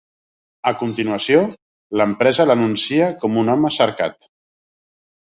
[0.69, 1.43] A continuació,
[2.01, 4.27] l'empresa l'anuncia com un home cercat.